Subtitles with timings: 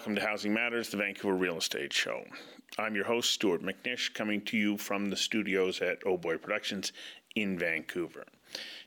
[0.00, 2.22] Welcome to Housing Matters, the Vancouver Real Estate Show.
[2.78, 6.92] I'm your host, Stuart McNish, coming to you from the studios at Oh Boy Productions
[7.34, 8.24] in Vancouver.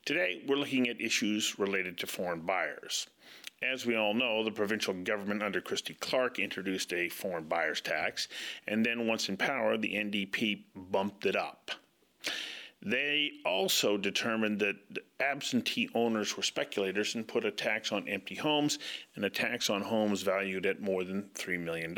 [0.05, 3.08] Today, we're looking at issues related to foreign buyers.
[3.61, 8.30] As we all know, the provincial government under Christy Clark introduced a foreign buyers tax,
[8.67, 11.72] and then once in power, the NDP bumped it up.
[12.86, 14.76] They also determined that
[15.22, 18.78] absentee owners were speculators and put a tax on empty homes
[19.16, 21.98] and a tax on homes valued at more than $3 million.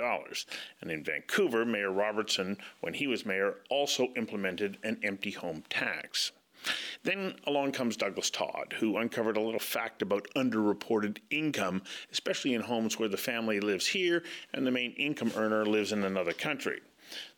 [0.82, 6.32] And in Vancouver, Mayor Robertson, when he was mayor, also implemented an empty home tax.
[7.04, 12.62] Then along comes Douglas Todd, who uncovered a little fact about underreported income, especially in
[12.62, 16.82] homes where the family lives here and the main income earner lives in another country.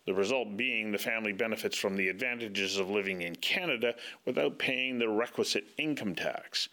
[0.06, 4.98] The result being the family benefits from the advantages of living in Canada without paying
[4.98, 6.68] the requisite income tax.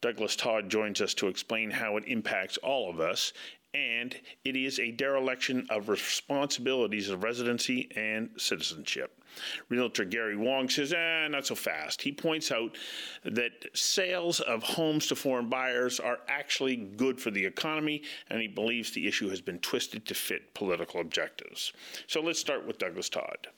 [0.00, 3.32] Douglas Todd joins us to explain how it impacts all of us,
[3.76, 9.22] and it is a dereliction of responsibilities of residency and citizenship.
[9.68, 12.00] Realtor Gary Wong says, eh, not so fast.
[12.00, 12.76] He points out
[13.24, 18.48] that sales of homes to foreign buyers are actually good for the economy, and he
[18.48, 21.72] believes the issue has been twisted to fit political objectives.
[22.06, 23.48] So let's start with Douglas Todd.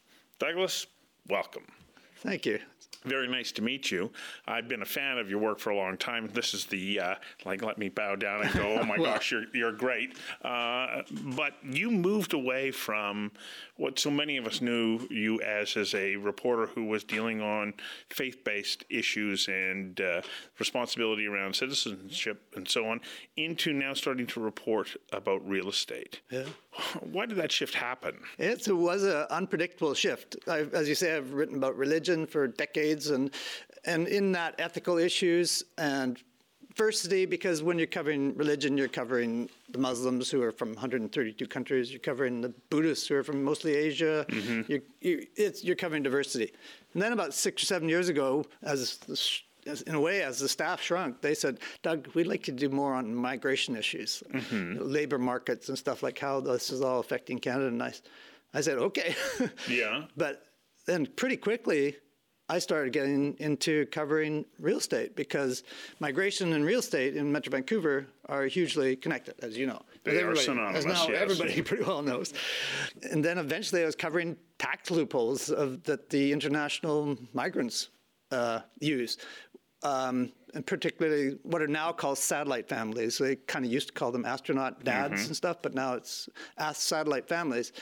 [0.40, 0.86] Douglas,
[1.28, 1.66] welcome.
[2.22, 2.58] Thank you.
[3.04, 4.10] Very nice to meet you.
[4.46, 6.28] I've been a fan of your work for a long time.
[6.34, 7.14] This is the uh,
[7.44, 8.78] like let me bow down and go.
[8.80, 10.16] Oh my gosh, you're you're great.
[10.42, 11.02] Uh,
[11.36, 13.30] but you moved away from
[13.76, 17.74] what so many of us knew you as as a reporter who was dealing on
[18.10, 20.20] faith-based issues and uh,
[20.58, 23.00] responsibility around citizenship and so on,
[23.36, 26.20] into now starting to report about real estate.
[26.30, 26.46] Yeah.
[27.00, 28.18] Why did that shift happen?
[28.38, 30.36] It was an unpredictable shift.
[30.46, 33.30] I, as you say, I've written about religion for decades, and
[33.84, 36.18] and in that ethical issues and
[36.78, 41.90] diversity because when you're covering religion, you're covering the Muslims who are from 132 countries.
[41.90, 44.24] You're covering the Buddhists who are from mostly Asia.
[44.28, 44.72] Mm-hmm.
[44.72, 45.26] You're, you,
[45.62, 46.52] you're, covering diversity.
[46.94, 49.40] And then about six or seven years ago, as, as
[49.86, 52.94] in a way, as the staff shrunk, they said, Doug, we'd like to do more
[52.94, 54.78] on migration issues, mm-hmm.
[54.80, 57.68] labor markets and stuff like how this is all affecting Canada.
[57.68, 57.92] And I,
[58.54, 59.14] I said, okay.
[59.68, 60.04] yeah.
[60.16, 60.44] But
[60.86, 61.96] then pretty quickly,
[62.50, 65.64] I started getting into covering real estate because
[66.00, 69.82] migration and real estate in Metro Vancouver are hugely connected, as you know.
[70.04, 70.78] They are synonymous.
[70.78, 71.20] As now yes.
[71.20, 72.32] everybody pretty well knows.
[73.10, 77.90] And then eventually I was covering tax loopholes of, that the international migrants
[78.30, 79.18] uh, use.
[79.82, 83.18] Um, and particularly what are now called satellite families.
[83.18, 85.26] They kind of used to call them astronaut dads mm-hmm.
[85.26, 86.28] and stuff, but now it's
[86.72, 87.72] satellite families.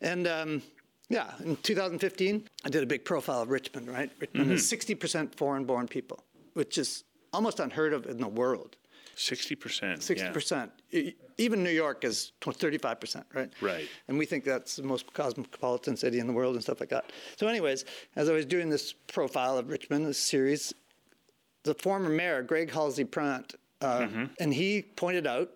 [0.00, 0.62] And um,
[1.08, 4.10] yeah, in 2015, I did a big profile of Richmond, right?
[4.20, 4.54] Richmond mm-hmm.
[4.54, 8.76] is 60% foreign born people, which is almost unheard of in the world.
[9.16, 9.56] 60%.
[9.98, 10.70] 60%.
[10.90, 11.10] Yeah.
[11.38, 13.52] Even New York is 35%, right?
[13.60, 13.88] Right.
[14.06, 17.12] And we think that's the most cosmopolitan city in the world and stuff like that.
[17.36, 17.84] So, anyways,
[18.14, 20.72] as I was doing this profile of Richmond, this series,
[21.68, 24.24] the former mayor, Greg Halsey-Brandt, uh, mm-hmm.
[24.40, 25.50] and he pointed out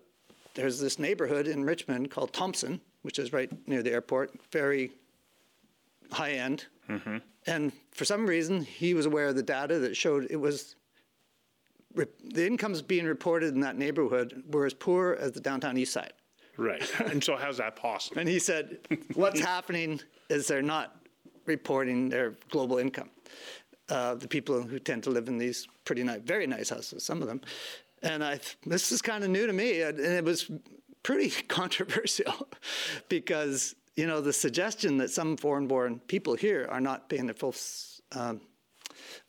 [0.53, 4.91] there's this neighborhood in Richmond called Thompson, which is right near the airport, very
[6.11, 6.67] high end.
[6.89, 7.17] Mm-hmm.
[7.47, 10.75] And for some reason, he was aware of the data that showed it was
[11.95, 16.13] the incomes being reported in that neighborhood were as poor as the downtown east side.
[16.57, 16.83] Right.
[17.05, 18.19] and so, how's that possible?
[18.19, 18.79] And he said,
[19.15, 19.99] what's happening
[20.29, 20.95] is they're not
[21.45, 23.09] reporting their global income.
[23.89, 27.21] Uh, the people who tend to live in these pretty nice, very nice houses, some
[27.21, 27.41] of them.
[28.01, 30.49] And I, this is kind of new to me, and it was
[31.03, 32.47] pretty controversial
[33.09, 37.35] because you know, the suggestion that some foreign born people here are not paying their
[37.35, 37.55] full
[38.13, 38.41] um,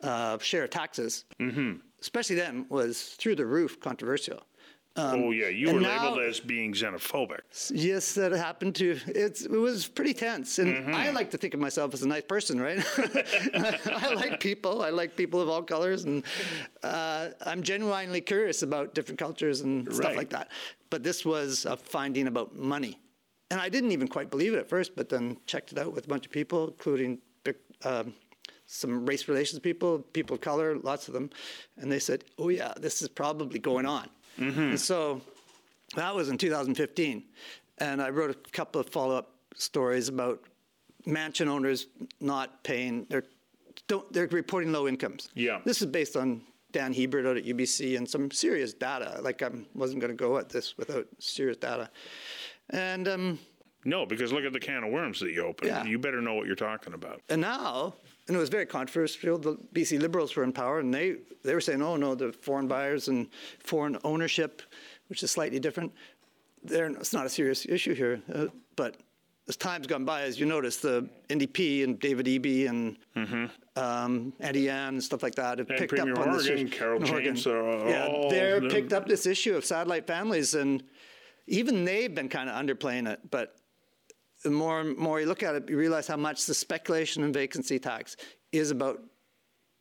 [0.02, 1.74] uh, share of taxes mm-hmm.
[2.00, 4.42] especially then, was through the roof controversial.
[4.96, 7.40] Um, oh yeah, you were now, labeled as being xenophobic.
[7.72, 8.96] Yes, that happened to.
[9.08, 10.94] It's, it was pretty tense, and mm-hmm.
[10.94, 12.78] I like to think of myself as a nice person, right?
[13.54, 14.82] I like people.
[14.82, 16.22] I like people of all colors, and
[16.84, 20.16] uh, I'm genuinely curious about different cultures and stuff right.
[20.16, 20.52] like that.
[20.90, 23.00] But this was a finding about money,
[23.50, 26.04] and I didn't even quite believe it at first, but then checked it out with
[26.04, 27.18] a bunch of people, including.
[27.84, 28.14] Um,
[28.66, 31.28] some race relations people, people of color, lots of them,
[31.76, 34.08] and they said, "Oh yeah, this is probably going on."
[34.38, 34.60] Mm-hmm.
[34.60, 35.20] And so
[35.96, 37.24] that was in 2015.
[37.78, 40.40] And I wrote a couple of follow up stories about
[41.06, 41.86] mansion owners
[42.20, 43.24] not paying, they're,
[43.88, 45.28] don't, they're reporting low incomes.
[45.34, 45.60] Yeah.
[45.64, 46.42] This is based on
[46.72, 49.20] Dan Hiebert out at UBC and some serious data.
[49.22, 51.90] Like I wasn't going to go at this without serious data.
[52.70, 53.38] And um,
[53.84, 55.70] no, because look at the can of worms that you opened.
[55.70, 55.84] Yeah.
[55.84, 57.20] You better know what you're talking about.
[57.28, 57.94] And now,
[58.26, 59.38] and it was very controversial.
[59.38, 62.68] The BC Liberals were in power, and they they were saying, "Oh no, the foreign
[62.68, 63.28] buyers and
[63.60, 64.62] foreign ownership,
[65.08, 65.92] which is slightly different.
[66.62, 68.96] They're, it's not a serious issue here." Uh, but
[69.46, 73.46] as time's gone by, as you notice, the NDP and David Eby and mm-hmm.
[73.76, 77.00] um, Andy Yan and stuff like that have and picked Premier up on this Carole
[77.00, 80.82] James, are yeah, they're picked up this issue of satellite families, and
[81.46, 83.56] even they've been kind of underplaying it, but
[84.44, 87.34] the more and more you look at it, you realize how much the speculation and
[87.34, 88.16] vacancy tax
[88.52, 89.02] is about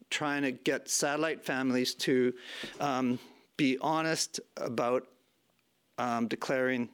[0.09, 2.33] trying to get satellite families to
[2.79, 3.19] um,
[3.57, 5.05] be honest about
[5.97, 6.89] um, declaring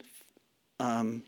[0.79, 1.21] um,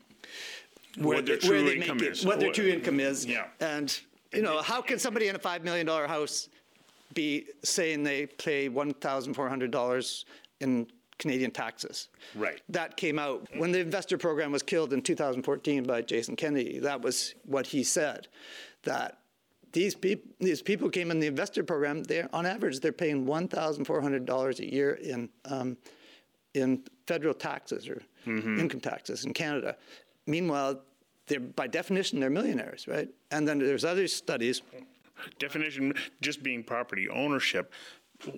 [0.98, 2.26] where, what their true where income it, is.
[2.26, 3.24] What their true income is.
[3.24, 3.44] Yeah.
[3.60, 3.98] And,
[4.32, 6.48] you know, how can somebody in a $5 million house
[7.14, 10.24] be saying they pay $1,400
[10.60, 10.86] in
[11.18, 12.08] Canadian taxes.
[12.34, 12.60] Right.
[12.68, 16.78] That came out when the investor program was killed in 2014 by Jason Kenney.
[16.78, 18.28] That was what he said,
[18.84, 19.18] that
[19.72, 22.02] these people these people came in the investor program.
[22.02, 25.76] They on average they're paying one thousand four hundred dollars a year in um,
[26.54, 28.60] in federal taxes or mm-hmm.
[28.60, 29.76] income taxes in Canada.
[30.26, 30.82] Meanwhile,
[31.26, 33.08] they're by definition they're millionaires, right?
[33.30, 34.62] And then there's other studies.
[35.38, 37.72] Definition just being property ownership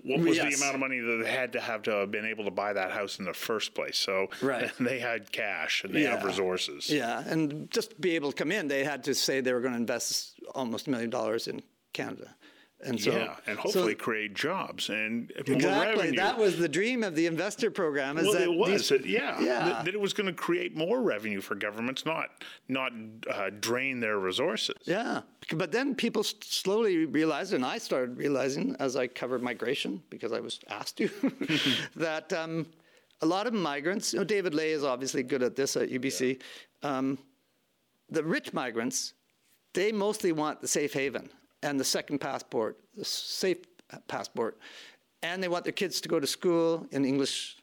[0.05, 0.57] what was yes.
[0.57, 2.73] the amount of money that they had to have to have been able to buy
[2.73, 3.97] that house in the first place?
[3.97, 4.71] So right.
[4.81, 6.17] they had cash and they yeah.
[6.17, 6.91] have resources.
[6.91, 9.61] Yeah, and just to be able to come in, they had to say they were
[9.61, 12.35] going to invest almost a million dollars in Canada.
[12.83, 17.15] And so, yeah, and hopefully so, create jobs and exactly that was the dream of
[17.15, 18.19] the investor program.
[18.19, 19.83] Is well, that it was, these, yeah, yeah.
[19.83, 22.93] That, it was going to create more revenue for governments, not not
[23.31, 24.77] uh, drain their resources.
[24.85, 25.23] Yeah,
[25.55, 30.41] but then people slowly realized, and I started realizing as I covered migration because I
[30.41, 31.09] was asked to,
[31.97, 32.67] that um,
[33.23, 34.13] a lot of migrants.
[34.13, 36.41] You know, David Ley is obviously good at this at UBC.
[36.83, 36.99] Yeah.
[36.99, 37.19] Um,
[38.11, 39.15] the rich migrants,
[39.73, 41.31] they mostly want the safe haven
[41.65, 43.59] and the second passport, the safe
[44.07, 44.59] passport.
[45.23, 47.57] And they want their kids to go to school in English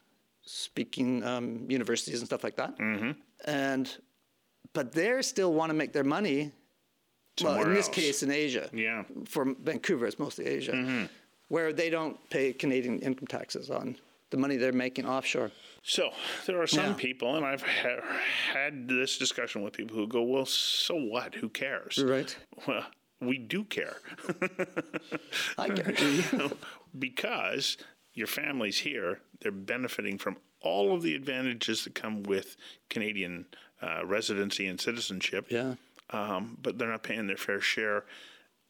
[0.44, 2.76] speaking um, universities and stuff like that.
[2.78, 3.12] Mm-hmm.
[3.44, 3.96] And
[4.72, 6.52] but they still want to make their money.
[7.38, 8.68] Somewhere well, in this case, in Asia.
[8.74, 9.04] Yeah.
[9.26, 11.04] For Vancouver, it's mostly Asia, mm-hmm.
[11.48, 13.96] where they don't pay Canadian income taxes on
[14.30, 15.50] the money they're making offshore.
[15.82, 16.10] So
[16.46, 16.94] there are some yeah.
[16.94, 18.18] people, and I've ha-
[18.52, 21.34] had this discussion with people who go, "Well, so what?
[21.36, 22.36] Who cares?" Right.
[22.66, 22.84] Well,
[23.22, 23.96] we do care.
[25.58, 26.50] I care.
[26.98, 27.76] because
[28.14, 32.56] your family's here, they're benefiting from all of the advantages that come with
[32.88, 33.46] Canadian
[33.80, 35.46] uh, residency and citizenship.
[35.48, 35.74] Yeah.
[36.10, 38.04] Um, but they're not paying their fair share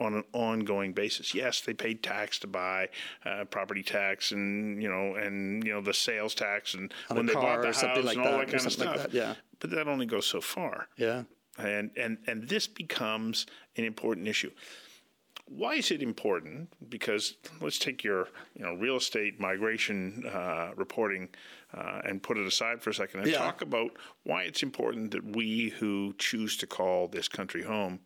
[0.00, 1.34] on an ongoing basis.
[1.34, 2.88] Yes, they paid tax to buy
[3.24, 7.26] uh, property tax and you know and you know the sales tax and on when
[7.26, 8.96] they bought the house like and all that, that kind of stuff.
[8.96, 9.34] Like that, yeah.
[9.60, 10.88] But that only goes so far.
[10.96, 11.22] Yeah.
[11.58, 14.50] And, and, and this becomes an important issue.
[15.46, 16.72] Why is it important?
[16.88, 21.28] Because let's take your you know real estate migration uh, reporting
[21.74, 23.38] uh, and put it aside for a second and yeah.
[23.38, 23.90] talk about
[24.22, 28.00] why it's important that we who choose to call this country home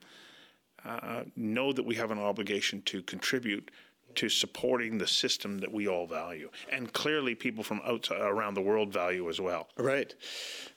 [0.84, 3.70] uh, know that we have an obligation to contribute
[4.16, 8.62] to supporting the system that we all value, and clearly people from outside around the
[8.62, 9.68] world value as well.
[9.76, 10.14] Right.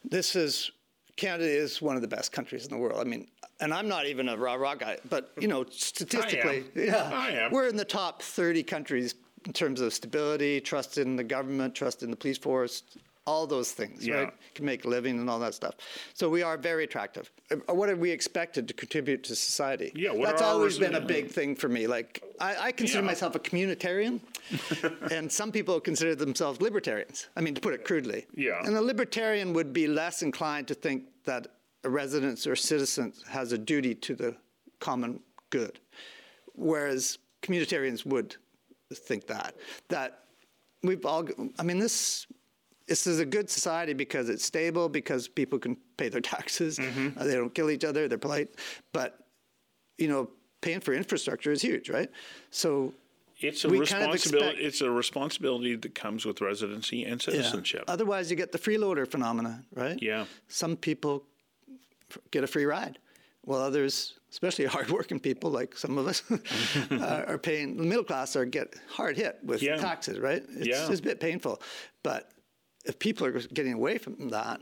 [0.04, 0.72] This is
[1.20, 3.00] Canada is one of the best countries in the world.
[3.00, 3.28] I mean,
[3.60, 7.52] and I'm not even a rah rah guy, but you know, statistically, yeah, I am.
[7.52, 12.04] we're in the top 30 countries in terms of stability, trust in the government, trust
[12.04, 12.84] in the police force,
[13.30, 14.16] all those things, yeah.
[14.16, 14.34] right?
[14.56, 15.76] Can make a living and all that stuff.
[16.16, 17.32] So we are very attractive.
[17.52, 19.92] Uh, what are we expected to contribute to society?
[19.96, 21.86] Yeah, that's always been a big thing for me.
[21.86, 23.12] Like I, I consider yeah.
[23.14, 24.20] myself a communitarian,
[25.12, 27.28] and some people consider themselves libertarians.
[27.38, 28.26] I mean, to put it crudely.
[28.36, 28.66] Yeah.
[28.66, 31.48] And a libertarian would be less inclined to think that
[31.84, 34.36] a resident or citizen has a duty to the
[34.80, 35.20] common
[35.52, 35.80] good,
[36.56, 38.36] whereas communitarians would
[38.94, 39.56] think that
[39.90, 40.24] that
[40.84, 41.28] we've all.
[41.60, 42.26] I mean, this
[42.90, 47.18] this is a good society because it's stable, because people can pay their taxes, mm-hmm.
[47.18, 48.50] uh, they don't kill each other, they're polite.
[48.92, 49.20] But
[49.98, 50.30] you know,
[50.62, 52.10] paying for infrastructure is huge, right?
[52.50, 52.94] So
[53.40, 54.48] it's a responsibility.
[54.48, 57.86] Kind of it's a responsibility that comes with residency and citizenship.
[57.88, 57.94] Yeah.
[57.94, 60.02] Otherwise, you get the freeloader phenomena, right?
[60.02, 60.26] Yeah.
[60.48, 61.24] Some people
[62.32, 62.98] get a free ride,
[63.44, 66.24] while others, especially hardworking people like some of us,
[66.92, 67.78] uh, are paying.
[67.78, 69.78] The middle class are get hard hit with yeah.
[69.78, 70.44] taxes, right?
[70.50, 70.90] It's, yeah.
[70.90, 71.62] it's a bit painful,
[72.04, 72.32] but
[72.90, 74.60] if people are getting away from that,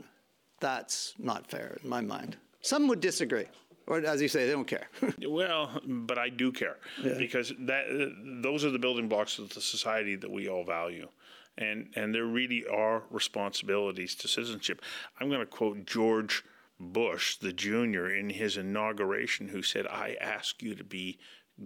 [0.60, 2.36] that's not fair in my mind.
[2.60, 3.46] Some would disagree.
[3.86, 4.88] Or as you say, they don't care.
[5.26, 7.14] well, but I do care yeah.
[7.16, 7.86] because that
[8.42, 11.08] those are the building blocks of the society that we all value.
[11.56, 14.82] And, and there really are responsibilities to citizenship.
[15.18, 16.44] I'm going to quote George
[16.78, 21.18] Bush, the junior, in his inauguration, who said, I ask you to be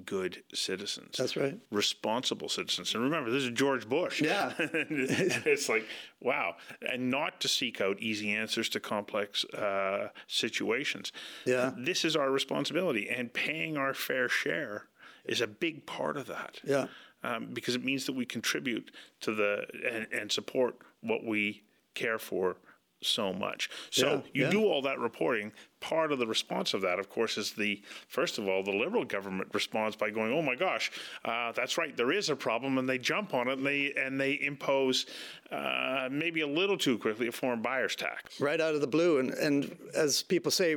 [0.05, 1.17] good citizens.
[1.19, 1.59] That's right.
[1.71, 2.95] Responsible citizens.
[2.95, 4.23] And remember, this is George Bush.
[4.23, 4.53] Yeah.
[4.59, 5.87] it's like,
[6.21, 6.57] wow.
[6.91, 11.13] And not to seek out easy answers to complex uh, situations.
[11.45, 11.73] Yeah.
[11.77, 13.09] This is our responsibility.
[13.09, 14.89] And paying our fair share
[15.25, 16.61] is a big part of that.
[16.65, 16.87] Yeah.
[17.25, 21.63] Um, because it means that we contribute to the and, and support what we
[21.95, 22.57] care for
[23.03, 23.71] so much.
[23.91, 24.51] So yeah, you yeah.
[24.51, 25.53] do all that reporting.
[25.81, 29.05] Part of the response of that, of course, is the first of all, the Liberal
[29.05, 30.93] government responds by going, "Oh my gosh,
[31.25, 34.21] uh, that's right, there is a problem," and they jump on it and they and
[34.21, 35.07] they impose
[35.51, 39.19] uh, maybe a little too quickly a foreign buyers tax right out of the blue,
[39.19, 40.77] and and as people say,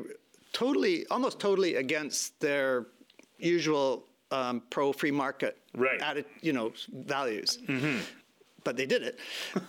[0.53, 2.87] totally, almost totally against their
[3.37, 6.01] usual um, pro free market right.
[6.01, 7.59] added, you know, values.
[7.67, 7.99] Mm-hmm
[8.65, 9.19] but they did it,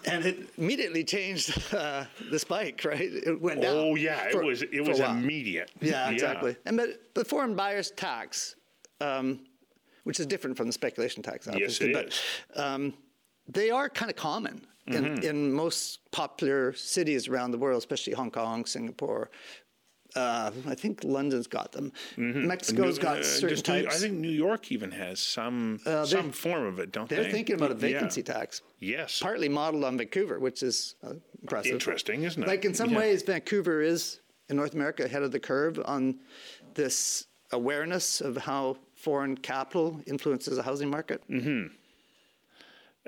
[0.07, 2.83] and it immediately changed uh, the spike.
[2.85, 3.77] Right, it went down.
[3.77, 5.71] Oh yeah, for, it was it was immediate.
[5.81, 6.53] Yeah, exactly.
[6.53, 6.57] Yeah.
[6.67, 8.57] And but the foreign buyers tax,
[9.01, 9.41] um,
[10.03, 12.21] which is different from the speculation tax, obviously, yes, it
[12.55, 12.95] but um,
[13.47, 14.67] they are kind of common.
[14.89, 15.25] In, mm-hmm.
[15.25, 19.33] in most popular cities around the world, especially Hong Kong, Singapore,
[20.17, 21.93] uh, I think London's got them.
[22.17, 22.47] Mm-hmm.
[22.47, 23.97] Mexico's New, got uh, certain types.
[23.97, 27.25] I think New York even has some uh, some form of it, don't they're they?
[27.25, 28.35] They're thinking about a vacancy yeah.
[28.35, 28.63] tax.
[28.81, 29.21] Yes.
[29.21, 31.73] Partly modeled on Vancouver, which is uh, impressive.
[31.73, 32.47] Interesting, isn't it?
[32.49, 32.99] Like in some yeah.
[32.99, 36.21] ways, Vancouver is in North America ahead of the curve on
[36.75, 41.23] this awareness of how foreign capital influences the housing market.
[41.31, 41.75] Mm-hmm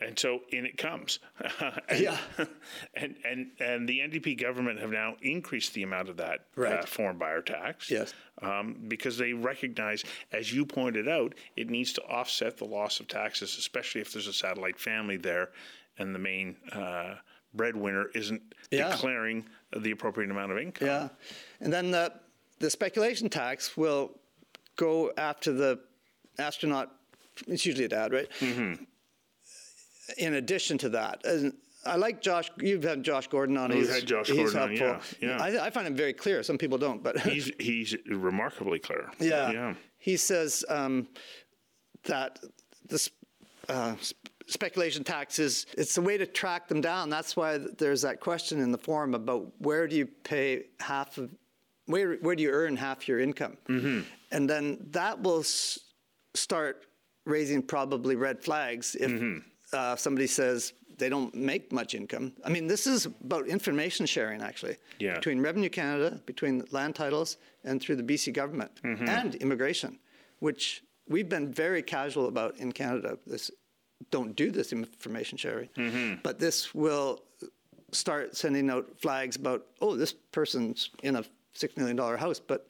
[0.01, 1.19] and so in it comes.
[1.89, 2.19] and, yeah.
[2.95, 6.81] And, and and the NDP government have now increased the amount of that uh, right.
[6.81, 7.91] uh, foreign buyer tax.
[7.91, 8.13] Yes.
[8.43, 13.09] Um, because they recognize, as you pointed out, it needs to offset the loss of
[13.09, 15.51] taxes, especially if there's a satellite family there,
[15.99, 17.15] and the main uh,
[17.55, 18.91] breadwinner isn't yeah.
[18.91, 19.45] declaring
[19.77, 20.89] the appropriate amount of income.
[20.89, 21.09] Yeah.
[21.61, 22.13] And then the
[22.61, 24.13] the speculation tax will
[24.77, 25.81] go after the
[26.39, 26.93] astronaut.
[27.47, 28.29] It's usually a dad, right?
[28.41, 28.85] Mm-hmm
[30.17, 31.25] in addition to that,
[31.89, 32.51] I like Josh.
[32.59, 33.71] You've had Josh Gordon on.
[33.71, 34.89] We've had Josh Gordon helpful.
[34.89, 35.01] on.
[35.21, 35.61] Yeah, yeah.
[35.63, 36.43] I, I, find him very clear.
[36.43, 39.11] Some people don't, but he's he's remarkably clear.
[39.19, 39.75] Yeah, yeah.
[39.99, 41.09] He says um,
[42.05, 42.41] that
[42.89, 43.11] this
[43.69, 43.95] uh,
[44.47, 45.67] speculation taxes.
[45.77, 47.11] It's a way to track them down.
[47.11, 51.31] That's why there's that question in the forum about where do you pay half of
[51.87, 54.01] where where do you earn half your income, mm-hmm.
[54.33, 55.79] and then that will s-
[56.35, 56.87] start
[57.25, 59.11] raising probably red flags if.
[59.11, 59.39] Mm-hmm
[59.73, 62.33] uh, somebody says they don't make much income.
[62.45, 65.15] I mean, this is about information sharing, actually, yeah.
[65.15, 69.09] between Revenue Canada, between land titles, and through the BC government mm-hmm.
[69.09, 69.99] and immigration,
[70.41, 73.19] which we've been very casual about in Canada.
[73.27, 73.51] This
[74.11, 76.21] don't do this information sharing, mm-hmm.
[76.23, 77.23] but this will
[77.93, 82.69] start sending out flags about, oh, this person's in a six million dollar house, but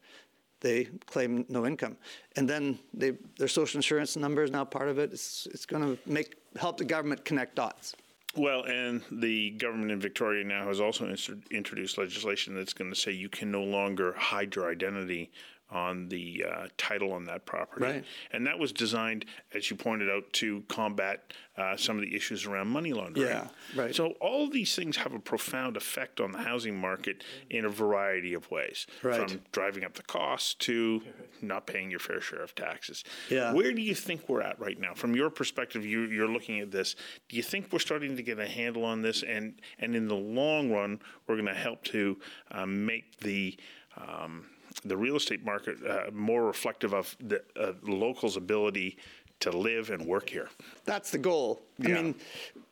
[0.61, 1.97] they claim no income,
[2.37, 5.13] and then they, their social insurance number is now part of it.
[5.13, 7.95] It's, it's going to make help the government connect dots.
[8.37, 11.15] Well, and the government in Victoria now has also
[11.51, 15.31] introduced legislation that's going to say you can no longer hide your identity
[15.71, 17.85] on the uh, title on that property.
[17.85, 18.05] Right.
[18.33, 22.47] And that was designed, as you pointed out, to combat uh, some of the issues
[22.47, 23.29] around money laundering.
[23.29, 23.95] Yeah, right.
[23.95, 27.69] So all of these things have a profound effect on the housing market in a
[27.69, 29.29] variety of ways, right.
[29.29, 31.03] from driving up the costs to
[31.43, 33.05] not paying your fair share of taxes.
[33.29, 33.53] Yeah.
[33.53, 34.95] Where do you think we're at right now?
[34.95, 36.95] From your perspective, you, you're looking at this.
[37.29, 39.23] Do you think we're starting to get a handle on this?
[39.23, 42.19] And, and in the long run, we're going to help to
[42.53, 43.59] um, make the
[43.97, 44.47] um,
[44.85, 48.99] the real estate market uh, more reflective of the uh, locals' ability
[49.41, 50.49] to live and work here.
[50.85, 51.61] That's the goal.
[51.79, 51.91] Yeah.
[51.99, 52.15] I mean,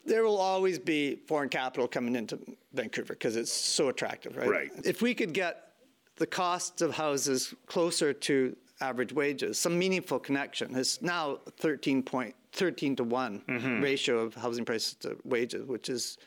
[0.05, 2.39] there will always be foreign capital coming into
[2.73, 4.49] Vancouver because it's so attractive, right?
[4.49, 4.71] Right.
[4.85, 5.73] If we could get
[6.17, 10.75] the costs of houses closer to average wages, some meaningful connection.
[10.75, 13.81] It's now 13 point 13 to one Mm-hmm.
[13.83, 16.19] ratio of housing prices to wages, which is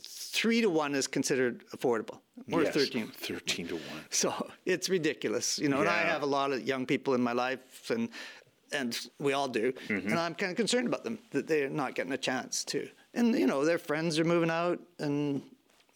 [0.00, 2.18] three to one is considered affordable,
[2.50, 3.08] or Yes, 13.
[3.08, 3.82] 13 to 1.
[4.10, 5.80] So it's ridiculous, you know.
[5.80, 8.08] And I have a lot of young people in my life, and
[8.72, 9.72] and we all do.
[9.88, 10.08] Mm-hmm.
[10.08, 12.88] And I'm kind of concerned about them that they're not getting a chance to.
[13.14, 15.42] And you know, their friends are moving out, and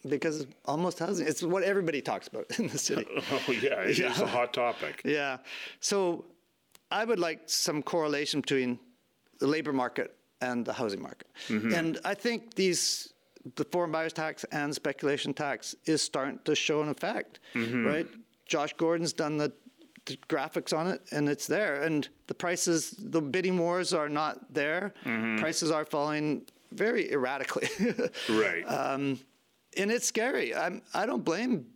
[0.07, 3.05] because almost housing, it's what everybody talks about in the city.
[3.31, 4.21] Oh, yeah, it is Yeah.
[4.21, 5.01] a hot topic.
[5.03, 5.37] Yeah.
[5.79, 6.25] So
[6.91, 8.79] I would like some correlation between
[9.39, 11.27] the labor market and the housing market.
[11.49, 13.11] And I think these
[13.55, 17.85] the foreign buyers tax and speculation tax is starting to show an effect, mm-hmm.
[17.85, 18.07] right?
[18.45, 19.51] Josh Gordon's done the,
[20.05, 24.53] the graphics on it and it's there and the prices the bidding wars are not
[24.53, 24.93] there.
[25.05, 25.37] Mm-hmm.
[25.37, 27.69] Prices are falling very erratically.
[28.29, 28.63] Right.
[28.63, 29.19] Um,
[29.77, 30.55] and it's scary.
[30.55, 31.67] I'm, I don't blame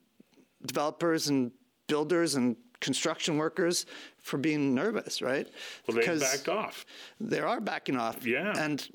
[0.66, 1.52] developers and
[1.88, 3.86] builders and construction workers
[4.22, 5.48] for being nervous, right?
[5.88, 6.86] well, they backed off.
[7.20, 8.26] They are backing off.
[8.26, 8.54] Yeah.
[8.58, 8.88] And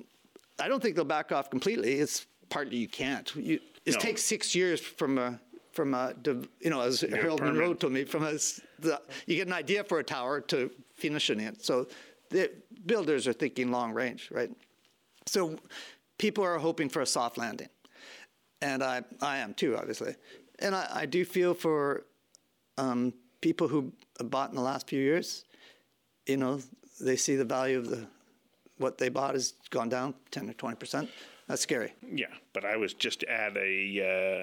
[0.59, 1.95] I don't think they'll back off completely.
[1.95, 3.35] It's partly you can't.
[3.37, 4.01] You, it No.
[4.01, 5.41] takes six years from a
[5.73, 6.15] from a
[6.61, 8.33] you know as Harold Monroe told me from a
[8.79, 11.63] the, you get an idea for a tower to finishing it.
[11.65, 11.87] So
[12.31, 12.51] the
[12.87, 14.51] builders are thinking long range, right?
[15.27, 15.59] So
[16.19, 17.69] people are hoping for a soft landing,
[18.61, 20.15] and I I am too, obviously,
[20.59, 22.05] and I, I do feel for
[22.79, 23.93] um, people who
[24.25, 25.45] bought in the last few years.
[26.27, 26.61] You know,
[27.01, 28.07] they see the value of the
[28.79, 31.09] what they bought has gone down ten or twenty percent.
[31.49, 31.93] That's scary.
[32.13, 33.61] Yeah, but I was just at a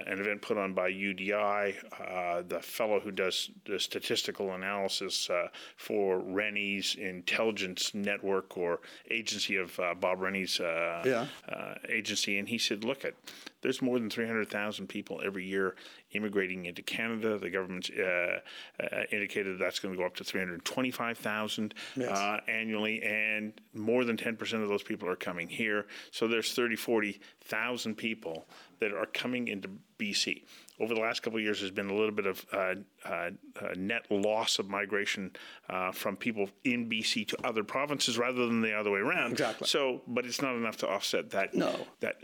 [0.07, 1.75] uh, an event put on by UDI.
[1.99, 8.79] Uh, the fellow who does the statistical analysis uh, for Rennie's intelligence network or
[9.11, 11.27] agency of uh, Bob Rennie's uh, Yeah.
[11.53, 13.15] uh, agency, and he said, "Look at
[13.61, 15.75] there's more than 300,000 people every year
[16.13, 17.37] immigrating into Canada.
[17.37, 18.39] The government's uh,
[18.81, 21.73] uh, indicated that's going to go up to 325,000
[22.07, 25.85] uh, annually, and more than 10% of those people are coming here.
[26.11, 28.47] So there's 30, 40,000 people
[28.79, 30.43] that are coming into BC.
[30.79, 33.29] Over the last couple of years, there's been a little bit of uh, uh, uh,
[33.77, 35.31] net loss of migration
[35.69, 39.33] uh, from people in BC to other provinces rather than the other way around.
[39.33, 39.67] Exactly.
[39.67, 41.53] So, but it's not enough to offset that.
[41.53, 41.87] No.
[42.01, 42.23] That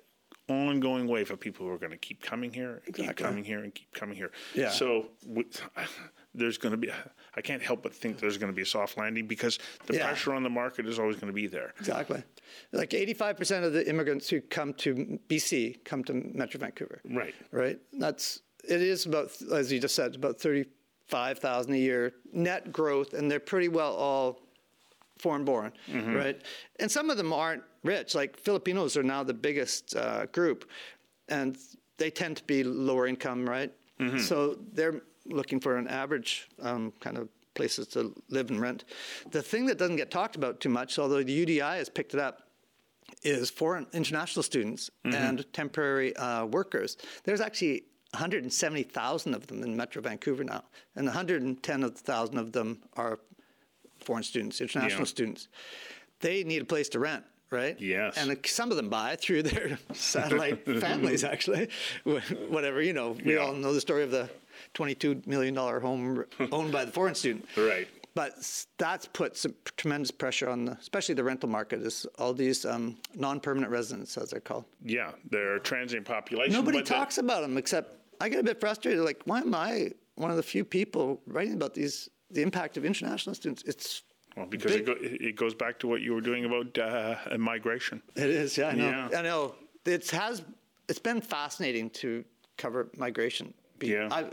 [0.49, 3.59] ongoing wave of people who are going to keep coming here, and keep coming here,
[3.59, 4.31] and keep coming here.
[4.55, 4.69] Yeah.
[4.69, 5.07] So
[6.33, 6.91] there's going to be.
[7.35, 10.07] I can't help but think there's going to be a soft landing because the Yeah.
[10.07, 11.73] pressure on the market is always going to be there.
[11.79, 12.23] Exactly.
[12.71, 17.01] Like 85% of the immigrants who come to BC come to Metro Vancouver.
[17.05, 17.35] Right.
[17.51, 17.79] Right.
[17.93, 23.29] That's it is about as you just said about 35,000 a year net growth, and
[23.31, 24.39] they're pretty well all
[25.19, 25.71] foreign born,
[26.15, 26.41] right?
[26.79, 28.15] And some of them aren't rich.
[28.15, 30.67] Like Filipinos are now the biggest uh, group,
[31.27, 31.57] and
[31.97, 33.71] they tend to be lower income, right?
[34.19, 38.85] So they're looking for an average um, kind of places to live and rent.
[39.31, 42.19] The thing that doesn't get talked about too much, although the UDI has picked it
[42.21, 42.43] up,
[43.23, 46.95] is foreign international students and temporary uh, workers.
[47.25, 50.63] There's actually 170,000 of them in Metro Vancouver now,
[50.95, 53.19] and 110,000 of them are
[54.01, 55.05] foreign students, international Yeah.
[55.05, 55.47] students.
[56.19, 57.79] They need a place to rent, right?
[57.79, 58.17] Yes.
[58.17, 61.69] And some of them buy through their satellite families, actually.
[62.49, 63.39] Whatever, you know, we Yeah.
[63.39, 64.29] all know the story of the
[64.73, 67.45] $22 million home owned by the foreign student.
[67.57, 67.87] Right.
[68.15, 68.33] But
[68.77, 72.97] that's put some tremendous pressure on, the, especially the rental market, is all these um,
[73.15, 74.65] non-permanent residents, as they're called.
[74.83, 76.51] Yeah, they're transient population.
[76.53, 79.05] Nobody talks about them except I get a bit frustrated.
[79.05, 82.85] Like, why am I one of the few people writing about these the impact of
[82.85, 83.63] international students?
[83.65, 84.03] It's
[84.35, 88.01] Well, because it, go, it goes back to what you were doing about uh, migration.
[88.15, 88.57] it is.
[88.57, 88.89] Yeah, I know.
[89.11, 89.19] Yeah.
[89.19, 89.55] I know.
[89.85, 90.43] It has.
[90.87, 92.23] It's been fascinating to
[92.57, 93.53] cover migration.
[93.81, 94.09] Yeah.
[94.11, 94.25] I,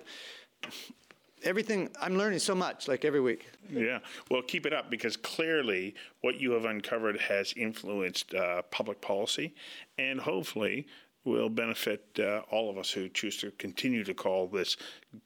[1.42, 1.90] everything.
[2.00, 2.88] I'm learning so much.
[2.88, 3.48] Like every week.
[3.70, 3.98] Yeah.
[4.30, 9.54] Well, keep it up because clearly what you have uncovered has influenced uh, public policy
[9.98, 10.86] and hopefully
[11.26, 14.76] will benefit uh, all of us who choose to continue to call this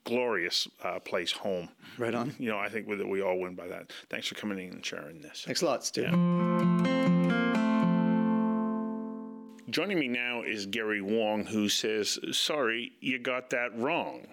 [0.03, 1.69] glorious uh, place home.
[1.97, 2.33] Right on.
[2.39, 3.91] You know, I think that we all win by that.
[4.09, 5.43] Thanks for coming in and sharing this.
[5.45, 6.07] Thanks a lot, Stu.
[9.71, 14.27] Joining me now is Gary Wong, who says, Sorry, you got that wrong.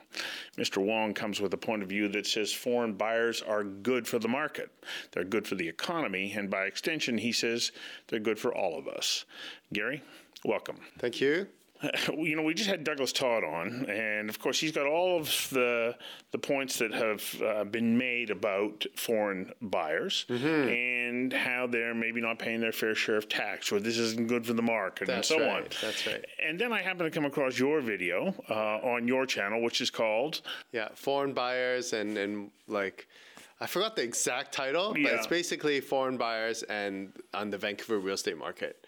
[0.57, 0.78] Mr.
[0.85, 4.26] Wong comes with a point of view that says foreign buyers are good for the
[4.26, 4.70] market.
[5.12, 7.70] They're good for the economy, and by extension, he says
[8.09, 9.26] they're good for all of us.
[9.72, 10.02] Gary,
[10.44, 10.78] welcome.
[10.98, 11.46] Thank you.
[12.12, 15.27] You know, we just had Douglas Todd on, and of course, he's got all of
[15.51, 15.95] the
[16.33, 20.69] the points that have uh, been made about foreign buyers Mm-hmm.
[20.69, 24.45] and how they're maybe not paying their fair share of tax, or this isn't good
[24.47, 25.69] for the market, That's and so right, on.
[25.81, 26.25] that's right.
[26.45, 29.91] And then I happened to come across your video uh, on your channel, which is
[29.91, 30.41] called
[30.73, 33.07] Yeah, foreign buyers and and like
[33.61, 38.14] I forgot the exact title, but it's basically foreign buyers and on the Vancouver real
[38.14, 38.85] estate market.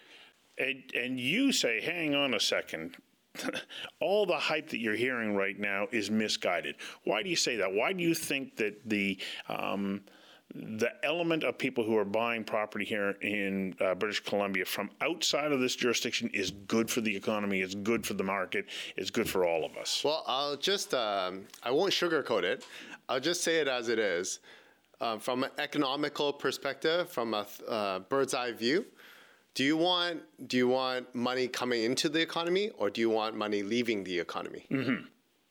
[0.57, 2.97] And, and you say, hang on a second.
[3.99, 6.75] All the hype that you're hearing right now is misguided.
[7.03, 7.71] Why do you say that?
[7.71, 10.01] Why do you think that the um,
[10.53, 15.51] the element of people who are buying property here in uh, British Columbia from outside
[15.51, 18.65] of this jurisdiction is good for the economy, it's good for the market,
[18.97, 20.01] it's good for all of us?
[20.03, 22.65] Well, I'll just, um, I won't sugarcoat it.
[23.07, 24.39] I'll just say it as it is.
[24.99, 28.85] Um, from an economical perspective, from a uh, bird's eye view,
[29.53, 33.35] do you want do you want money coming into the economy or do you want
[33.35, 34.65] money leaving the economy?
[34.71, 35.05] Mm-hmm.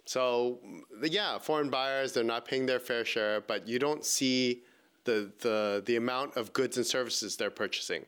[0.07, 0.59] So,
[1.03, 4.63] yeah, foreign buyers they're not paying their fair share, but you don't see
[5.05, 8.05] the the the amount of goods and services they're purchasing,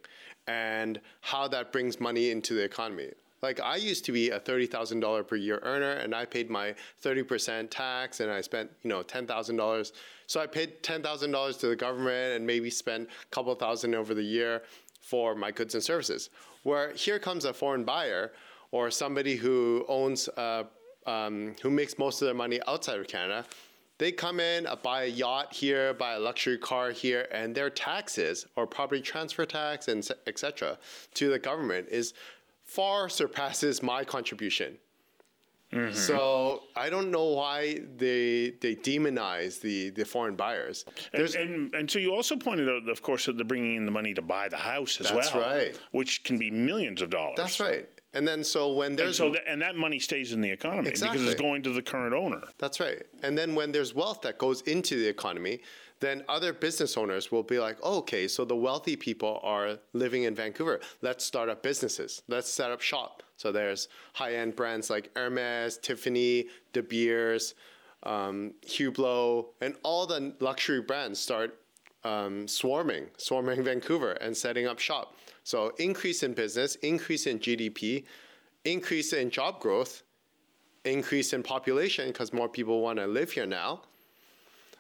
[0.47, 3.11] and how that brings money into the economy.
[3.43, 6.49] Like I used to be a thirty thousand dollar per year earner, and I paid
[6.49, 9.93] my thirty percent tax, and I spent you know ten thousand dollars.
[10.27, 13.95] So I paid ten thousand dollars to the government, and maybe spent a couple thousand
[13.95, 14.63] over the year
[15.03, 16.31] for my goods and services.
[16.63, 18.33] Where here comes a foreign buyer
[18.71, 20.65] or somebody who owns, uh,
[21.07, 23.45] um, who makes most of their money outside of Canada.
[23.99, 27.71] They come in, uh, buy a yacht here, buy a luxury car here, and their
[27.71, 30.79] taxes or property transfer tax and etc.
[31.15, 32.15] to the government is
[32.65, 34.79] far surpasses my contribution.
[35.73, 35.95] Mm-hmm.
[35.95, 40.85] So I don't know why they they demonize the, the foreign buyers.
[41.13, 43.91] And, and, and so you also pointed out, of course, that they're bringing in the
[43.91, 45.79] money to buy the house as That's well, right.
[45.93, 47.37] which can be millions of dollars.
[47.37, 47.89] That's right.
[48.15, 50.91] And then so when And there's so that, and that money stays in the economy
[50.91, 52.43] because it's going to the current owner.
[52.59, 53.03] That's right.
[53.23, 55.63] And then when there's wealth that goes into the economy,
[56.03, 60.25] then other business owners will be like, oh, okay, so the wealthy people are living
[60.25, 60.81] in Vancouver.
[61.01, 62.23] Let's start up businesses.
[62.27, 63.23] Let's set up shop.
[63.37, 67.55] So there's high end brands like Hermes, Tiffany, De Beers,
[68.03, 71.57] um, Hublot, and all the luxury brands start
[72.03, 75.15] um, swarming, swarming Vancouver and setting up shop.
[75.45, 78.05] So increase in business, increase in GDP,
[78.65, 80.03] increase in job growth,
[80.85, 83.83] increase in population because more people want to live here now.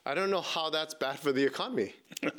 [0.04, 1.94] I don't know how that's bad for the economy.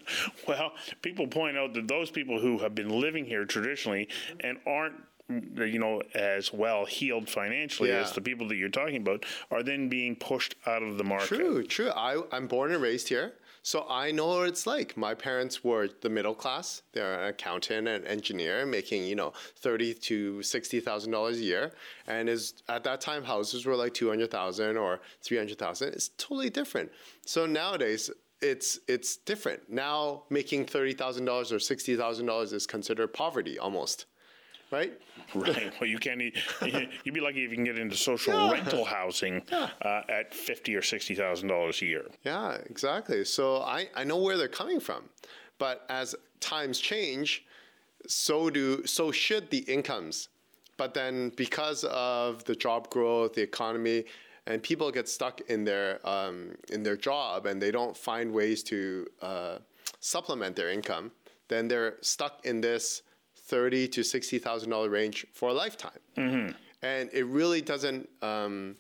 [0.48, 4.08] Well, people point out that those people who have been living here traditionally
[4.42, 4.96] and aren't
[5.30, 8.02] you know as well heeled financially Yeah.
[8.02, 11.28] as the people that you're talking about are then being pushed out of the market.
[11.28, 11.90] True, true.
[11.92, 14.96] I, I'm born and raised here, so I know what it's like.
[14.98, 16.84] My parents were the middle class.
[16.92, 21.72] They're an accountant and engineer, making you know thirty to sixty thousand dollars a year,
[22.06, 25.94] and is at that time houses were like two hundred thousand or three hundred thousand.
[25.94, 26.92] It's totally different.
[27.26, 28.12] So nowadays.
[28.46, 30.24] It's it's different now.
[30.30, 34.06] Making thirty thousand dollars or sixty thousand dollars is considered poverty almost,
[34.74, 34.94] right?
[35.36, 35.74] Right.
[35.80, 36.22] Well, you can't.
[36.22, 36.34] e-
[37.04, 38.52] You'd be lucky if you can get into social Yeah.
[38.52, 42.06] rental housing uh, at fifty or sixty thousand dollars a year.
[42.24, 43.26] Yeah, exactly.
[43.26, 45.02] So I, I know where they're coming from.
[45.58, 47.46] But as times change,
[48.06, 50.30] so do so should the incomes.
[50.78, 54.06] But then because of the job growth, the economy,
[54.46, 58.62] and people get stuck in their um, in their job and they don't find ways
[58.64, 59.58] to uh,
[60.00, 61.12] supplement their income,
[61.48, 63.02] then they're stuck in this
[63.46, 66.00] thirty to sixty thousand dollar range for a lifetime.
[66.82, 68.10] And it really doesn't.
[68.22, 68.76] Um,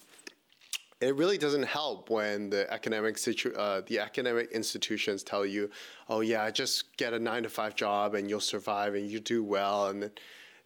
[1.01, 5.69] it really doesn't help when the academic situ- uh, the academic institutions tell you,
[6.07, 9.43] "Oh yeah, just get a nine to five job and you'll survive and you do
[9.43, 10.11] well, and then,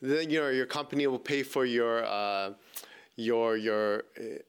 [0.02, 2.54] then you know your company will pay for your uh,
[3.16, 4.04] your your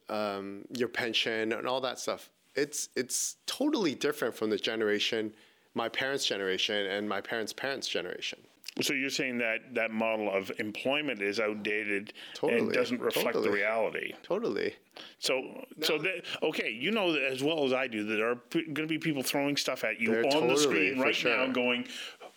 [0.09, 5.33] uh, um, your pension and all that stuff." It's it's totally different from the generation,
[5.73, 8.39] my parents' generation and my parents' parents' generation.
[8.81, 12.13] So you're saying that that model of employment is outdated
[12.43, 14.13] and doesn't reflect the reality.
[14.23, 14.75] Totally.
[15.19, 18.75] So, so that, okay, you know as well as I do that there are going
[18.75, 21.35] to be people throwing stuff at you on the screen right sure.
[21.35, 21.87] now, going,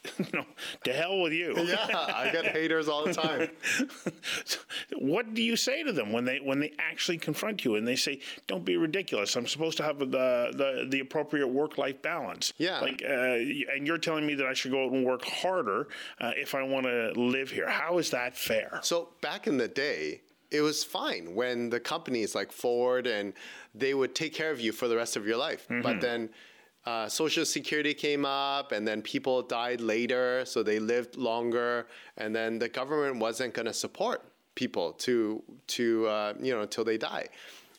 [0.19, 0.45] you know,
[0.85, 1.55] to hell with you.
[1.59, 3.51] Yeah, I get haters all the time.
[4.99, 7.97] what do you say to them when they when they actually confront you and they
[7.97, 9.37] say, "Don't be ridiculous.
[9.37, 12.81] I'm supposed to have the the, the appropriate work life balance." Yeah.
[12.81, 15.89] Like, uh, and you're telling me that I should go out and work harder
[16.21, 17.69] uh, if I want to live here.
[17.69, 18.81] How is that fair?
[18.83, 23.33] So back in the day, it was fine when the companies like Ford and
[23.75, 25.67] they would take care of you for the rest of your life.
[25.69, 26.29] But then
[26.85, 32.35] uh, Social Security came up, and then people died later, so they lived longer, and
[32.35, 34.23] then the government wasn't going to support
[34.55, 37.27] people to to uh, you know until they die.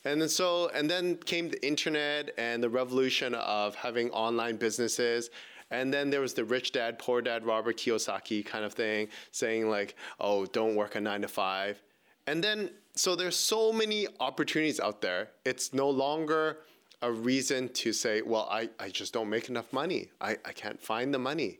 [0.05, 5.29] And then so and then came the internet and the revolution of having online businesses.
[5.71, 9.69] And then there was the rich dad, poor dad, Robert Kiyosaki kind of thing, saying
[9.69, 11.81] like, "Oh, don't work a nine to five.
[12.27, 15.29] And then so there's so many opportunities out there.
[15.45, 16.59] It's no longer
[17.03, 20.09] a reason to say, well, I, I just don't make enough money.
[20.21, 21.59] I, I can't find the money.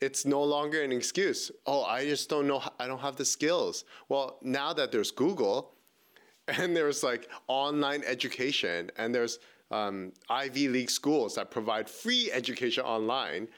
[0.00, 1.52] It's no longer an excuse.
[1.66, 2.62] Oh, I just don't know.
[2.80, 3.84] I don't have the skills.
[4.08, 5.74] Well, now that there's Google
[6.48, 9.38] and there's like online education and there's
[9.70, 13.48] um, Ivy League schools that provide free education online,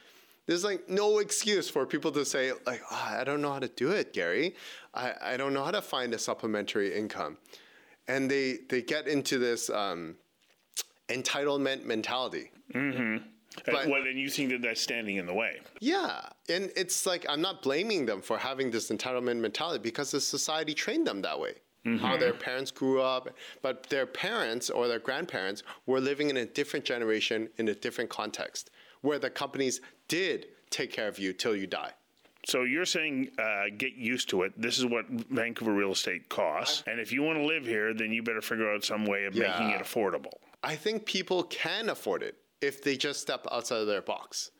[0.46, 3.68] there's like no excuse for people to say like oh, i don't know how to
[3.68, 4.54] do it gary
[4.92, 7.38] I, I don't know how to find a supplementary income
[8.08, 10.16] and they they get into this um,
[11.08, 13.18] entitlement mentality Mm-hmm.
[13.66, 15.60] But- well, and you think that that's standing in the way.
[15.80, 20.20] yeah and it's like i'm not blaming them for having this entitlement mentality because the
[20.20, 21.54] society trained them that way
[22.00, 23.28] how their parents grew up
[23.60, 28.08] but their parents or their grandparents were living in a different generation in a different
[28.10, 28.70] context
[29.02, 31.92] where the companies did take care of you till you die
[32.46, 34.50] So you're saying uh, get used to it.
[34.66, 35.04] This is what
[35.40, 38.68] Vancouver real estate costs, and if you want to live here, then you better figure
[38.72, 40.36] out some way of making it affordable.
[40.64, 44.50] I think people can afford it if they just step outside of their box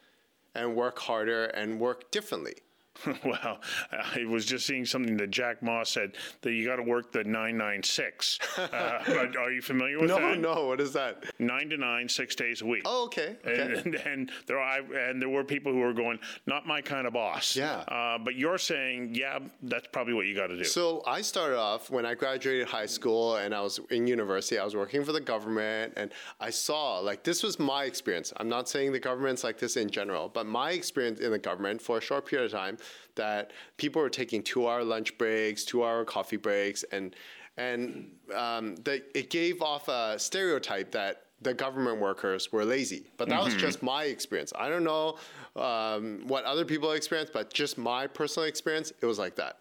[0.55, 2.57] and work harder and work differently.
[3.25, 3.59] well,
[3.93, 7.25] I was just seeing something that Jack Moss said that you got to work the
[7.25, 8.39] 996.
[8.75, 10.39] Uh, but are you familiar with No, that?
[10.39, 10.67] no, no.
[10.67, 11.25] what is that?
[11.39, 12.83] Nine to nine, six days a week.
[12.85, 13.37] Oh, okay.
[13.47, 13.81] okay.
[13.85, 17.13] And, and there are, and there were people who were going, not my kind of
[17.13, 17.55] boss.
[17.57, 17.79] Yeah.
[17.89, 20.65] Uh, but you're saying, yeah, that's probably what you got to do.
[20.65, 24.59] So I started off when I graduated high school and I was in university.
[24.59, 28.33] I was working for the government, and I saw like this was my experience.
[28.39, 31.81] I'm not saying the government's like this in general, but my experience in the government
[31.81, 32.79] for a short period of time
[33.15, 37.15] that people were taking two-hour lunch breaks, two-hour coffee breaks, and
[37.57, 43.07] and um, the, it gave off a stereotype that the government workers were lazy.
[43.17, 44.53] But that was just my experience.
[44.59, 45.19] I don't know
[45.55, 49.59] um, what other people experienced, but just my personal experience, it was like that.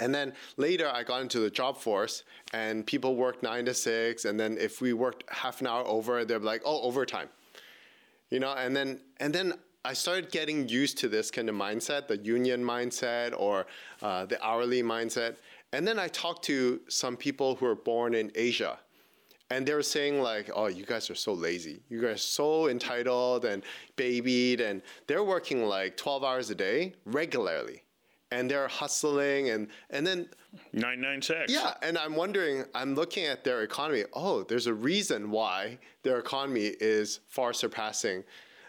[0.00, 2.22] And then later, I got into the job force,
[2.52, 4.26] and people worked nine to six.
[4.26, 7.28] And then if we worked half an hour over, they're like, "Oh, overtime,"
[8.30, 8.52] you know.
[8.52, 12.62] And then and then I started getting used to this kind of mindset, the union
[12.62, 13.66] mindset or
[14.02, 15.36] uh, the hourly mindset.
[15.72, 18.78] And then I talked to some people who were born in Asia,
[19.50, 21.82] and they were saying like, "Oh, you guys are so lazy.
[21.88, 23.62] You guys are so entitled and
[23.96, 27.82] babied, and they're working like 12 hours a day regularly."
[28.30, 30.28] And they're hustling, and and then
[30.72, 31.52] 996.
[31.52, 34.04] yeah, and I'm wondering, I'm looking at their economy.
[34.12, 38.24] Oh, there's a reason why their economy is far surpassing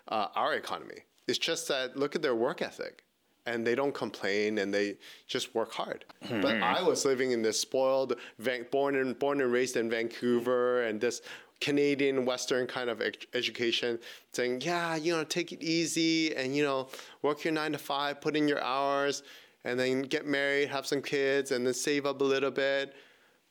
[0.09, 0.99] uh, our economy.
[1.27, 3.03] It's just that look at their work ethic,
[3.45, 6.05] and they don't complain, and they just work hard.
[6.41, 10.83] But I was living in this spoiled, Van- born and born and raised in Vancouver,
[10.83, 11.21] and this
[11.61, 13.99] Canadian Western kind of ed- education,
[14.33, 16.87] saying, yeah, you know, take it easy, and you know,
[17.21, 19.23] work your nine to five, put in your hours
[19.65, 22.93] and then get married, have some kids, and then save up a little bit.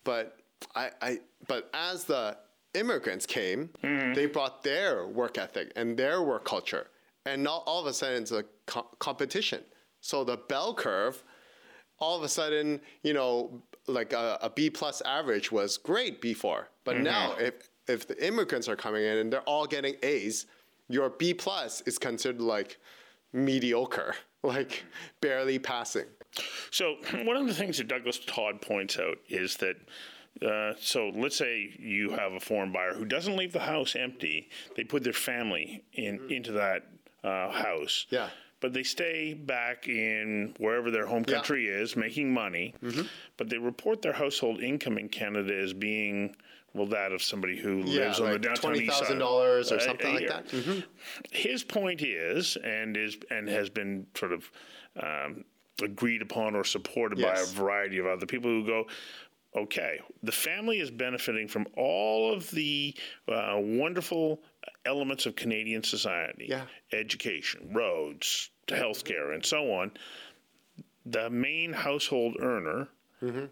[0.05, 0.39] But
[0.75, 2.37] I, I but as the
[2.75, 4.15] immigrants came, mm-hmm.
[4.15, 6.89] they brought their work ethic and their work culture,
[7.27, 9.63] and now all of a sudden it's a co- competition.
[10.01, 11.23] So the bell curve,
[11.99, 16.69] all of a sudden, you know, like a, a B plus average was great before,
[16.85, 17.05] but mm-hmm.
[17.05, 17.55] now if
[17.89, 20.47] if the immigrants are coming in and they're all getting A's,
[20.89, 22.79] your B plus is considered like
[23.33, 24.85] mediocre, like
[25.21, 26.05] barely passing.
[26.71, 29.77] So one of the things that Douglas Todd points out is that.
[30.45, 34.49] Uh, so let's say you have a foreign buyer who doesn't leave the house empty.
[34.77, 36.87] They put their family in into that
[37.25, 38.07] uh, house.
[38.11, 38.29] Yeah.
[38.61, 41.35] But they stay back in wherever their home Yeah.
[41.37, 42.75] country is, making money.
[43.37, 46.35] But they report their household income in Canada as being
[46.75, 49.09] well that of somebody who Yeah, lives on the downtown east side.
[49.19, 50.49] $20,000 or Uh, something like that.
[50.49, 50.85] Mhm.
[51.33, 54.51] His point is, and is, and has been sort of
[55.01, 55.45] um,
[55.81, 58.87] agreed upon or supported by a variety of other people who go,
[59.57, 62.95] okay, the family is benefiting from all of the
[63.29, 64.41] uh, wonderful
[64.85, 66.67] elements of Canadian society, Yeah.
[66.93, 69.91] education, roads, healthcare, and so on.
[71.07, 72.89] The main household earner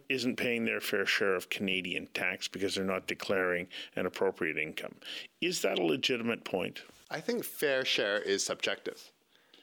[0.08, 4.94] isn't paying their fair share of Canadian tax because they're not declaring an appropriate income.
[5.40, 6.82] Is that a legitimate point?
[7.10, 9.10] I think fair share is subjective.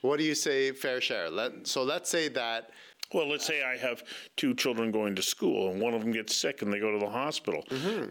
[0.02, 1.30] What do you say fair share?
[1.30, 2.72] Let, so let's say that
[3.14, 4.04] Well, let's say I have
[4.36, 7.00] two children going to school and one of them gets sick and they go to
[7.00, 7.64] the hospital.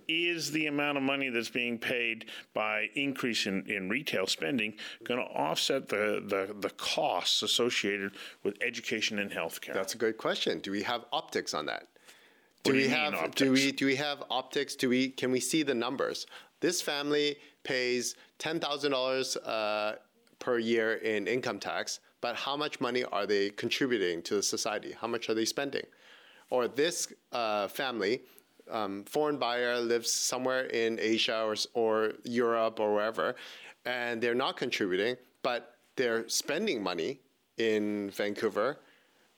[0.09, 5.21] Is the amount of money that's being paid by increase in, in retail spending going
[5.21, 8.13] to offset the, the, the costs associated
[8.45, 9.75] with education and healthcare?
[9.75, 10.61] That's a good question.
[10.61, 11.89] Do we have optics on that?
[12.65, 13.35] What do we have optics?
[13.37, 14.77] do we do we have optics?
[14.77, 16.27] Do we can we see the numbers?
[16.61, 19.37] This family pays ten thousand uh, dollars
[20.39, 24.95] per year in income tax, but how much money are they contributing to the society?
[24.99, 25.85] How much are they spending?
[26.49, 28.23] Or this uh, family
[28.71, 33.35] um, foreign buyer lives somewhere in Asia or, or Europe or wherever,
[33.85, 37.21] and they're not contributing, but they're spending money
[37.59, 38.79] in Vancouver,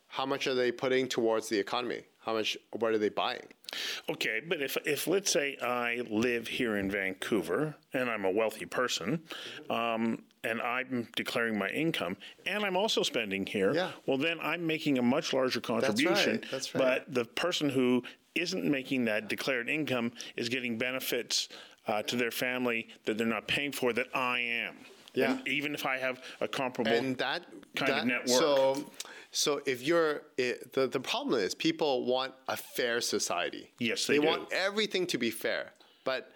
[0.07, 2.03] how much are they putting towards the economy?
[2.21, 2.57] How much?
[2.79, 3.49] What are they buying?
[4.09, 8.67] Okay, but if if let's say I live here in Vancouver and I'm a wealthy
[8.67, 9.21] person,
[9.69, 13.91] um, and I'm declaring my income, and I'm also spending here, Yeah.
[14.07, 16.15] well then I'm making a much larger contribution.
[16.15, 16.51] that's right.
[16.51, 17.05] That's right.
[17.07, 18.03] But the person who
[18.35, 21.49] isn't making that declared income is getting benefits
[21.87, 24.75] uh, to their family that they're not paying for that I am.
[25.15, 25.33] Yeah.
[25.33, 27.43] And even if I have a comparable and that
[27.77, 28.29] kind that, of network.
[28.29, 28.91] So,
[29.31, 33.71] so if you're it, the the problem is people want a fair society.
[33.79, 34.27] Yes, they do.
[34.27, 35.73] want everything to be fair,
[36.05, 36.33] but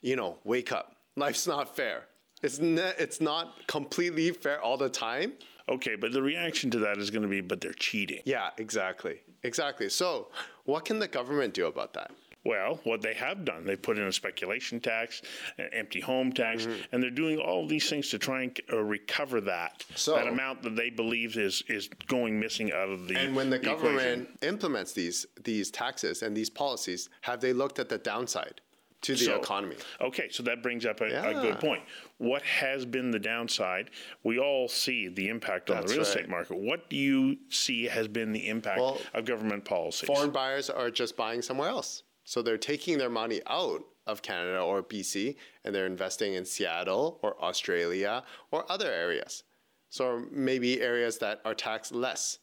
[0.00, 0.96] you know, wake up.
[1.16, 2.04] Life's not fair.
[2.42, 2.94] It's not.
[2.98, 5.32] It's not completely fair all the time.
[5.68, 8.20] okay, but the reaction to that is going to be, but they're cheating.
[8.24, 9.88] Yeah, exactly, exactly.
[9.88, 10.28] So,
[10.64, 12.10] what can the government do about that?
[12.44, 15.20] Well, what they have done, they put in a speculation tax,
[15.58, 16.82] an empty home tax, Mm-hmm.
[16.92, 20.62] and they're doing all these things to try and uh, recover that So- that amount
[20.62, 23.76] that they believe is is going missing out of the And when the equation.
[23.80, 28.60] government implements these these taxes and these policies, have they looked at the downside
[29.06, 29.76] to the So- economy?
[30.00, 31.82] Okay, so that brings up a, a good point.
[32.18, 33.90] What has been the downside?
[34.24, 36.08] We all see the impact on That's the real right.
[36.08, 36.56] estate market.
[36.58, 40.06] What do you see has been the impact Well, of government policies?
[40.06, 42.02] foreign buyers are just buying somewhere else.
[42.24, 47.18] So they're taking their money out of Canada or BC and they're investing in Seattle
[47.22, 49.44] or Australia or other areas.
[49.88, 52.38] So maybe areas that are taxed less.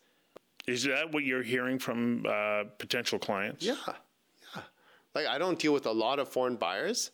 [0.66, 3.66] Is that what you're hearing from uh, potential clients?
[3.66, 3.76] Yeah.
[3.88, 3.94] Yeah.
[5.16, 7.12] Like I don't deal with a lot of foreign buyers,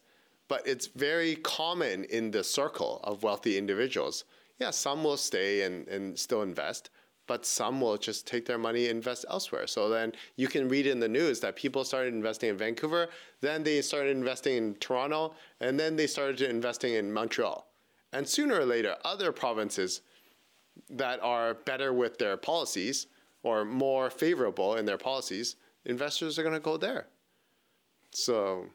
[0.47, 4.23] but it's very common in the circle of wealthy individuals.
[4.59, 6.89] Yeah, some will stay and, and still invest,
[7.27, 9.67] but some will just take their money and invest elsewhere.
[9.67, 13.09] So then you can read in the news that people started investing in Vancouver,
[13.41, 17.67] then they started investing in Toronto, and then they started investing in Montreal.
[18.11, 20.01] And sooner or later, other provinces
[20.89, 23.07] that are better with their policies
[23.43, 27.07] or more favorable in their policies, investors are going to go there.
[28.11, 28.65] So,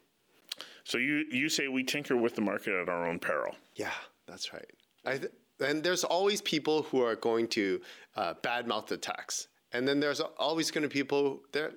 [0.85, 3.55] So you you say we tinker with the market at our own peril.
[3.77, 3.92] yeah,
[4.27, 4.70] that's right.
[5.05, 7.81] I th- and there's always people who are going to
[8.16, 11.73] uh, badmouth the tax, and then there's always going to be people there.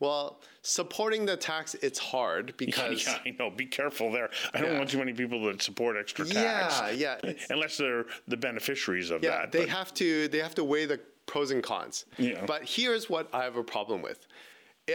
[0.00, 3.50] Well, supporting the tax it's hard because yeah, I know.
[3.50, 4.30] Be careful there.
[4.54, 4.78] I don't Yeah.
[4.78, 6.80] want too many people that support extra tax.
[6.96, 9.52] yeah, yeah, Unless they're the beneficiaries of yeah, that.
[9.52, 12.06] they but- have to they have to weigh the pros and cons.
[12.18, 12.44] Yeah.
[12.46, 14.26] But here's what I have a problem with.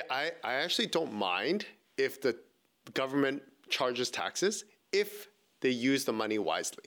[0.09, 1.65] I, I actually don't mind
[1.97, 2.35] if the
[2.93, 5.27] government charges taxes if
[5.61, 6.85] they use the money wisely.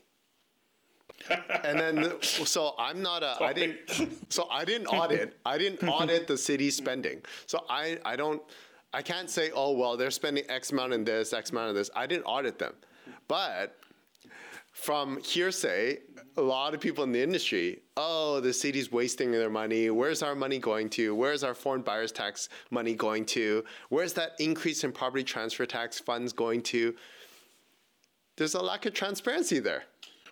[1.64, 3.78] and then so I'm not a I didn't
[4.32, 7.22] so I didn't audit I didn't audit the city's spending.
[7.46, 8.40] So I I don't
[8.92, 11.90] I can't say oh well they're spending X amount in this X amount of this.
[11.96, 12.74] I didn't audit them.
[13.26, 13.76] But
[14.72, 15.98] from hearsay,
[16.36, 19.90] a lot of people in the industry, oh, the city's wasting their money.
[19.90, 21.14] Where's our money going to?
[21.14, 23.64] Where's our foreign buyers tax money going to?
[23.88, 26.94] Where's that increase in property transfer tax funds going to?
[28.36, 29.84] There's a lack of transparency there.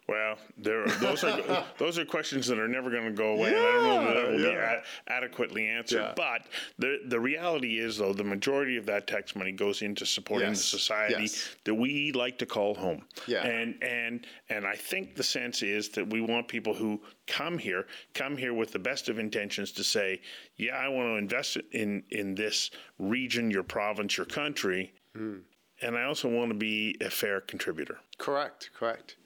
[0.09, 3.49] Well, there are, those are those are questions that are never going to go away.
[3.49, 5.99] and I don't know that that will be a- adequately answered.
[6.01, 6.13] Yeah.
[6.17, 6.43] But
[6.79, 10.59] the the reality is, though, the majority of that tax money goes into supporting Yes,
[10.59, 11.49] the society yes.
[11.65, 13.03] that we like to call home.
[13.27, 13.45] Yeah.
[13.47, 17.87] And and and I think the sense is that we want people who come here
[18.15, 20.21] come here with the best of intentions to say,
[20.57, 24.93] yeah, I want to invest in in this region, your province, your country.
[25.17, 25.39] Hmm.
[25.83, 27.99] And I also want to be a fair contributor.
[28.17, 29.17] Correct, correct.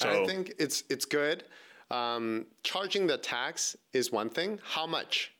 [0.00, 1.44] So- I think it's it's good.
[1.90, 4.60] Um, charging the tax is one thing.
[4.62, 5.32] How much?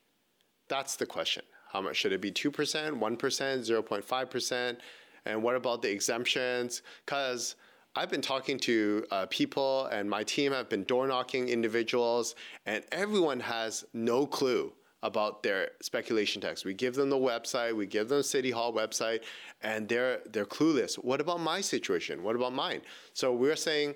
[0.68, 1.44] That's the question.
[1.72, 2.30] How much should it be?
[2.32, 4.80] Two percent, one percent, zero point five percent,
[5.24, 6.82] and what about the exemptions?
[7.06, 7.54] Because
[7.94, 12.34] I've been talking to uh, people, and my team have been door knocking individuals,
[12.66, 16.64] and everyone has no clue about their speculation tax.
[16.64, 19.20] We give them the website, we give them City Hall website,
[19.62, 20.96] and they're they're clueless.
[20.96, 22.22] What about my situation?
[22.22, 22.82] What about mine?
[23.12, 23.94] So we're saying,